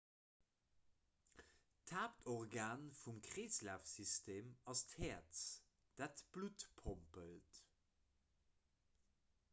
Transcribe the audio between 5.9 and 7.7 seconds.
dat d'blutt pompelt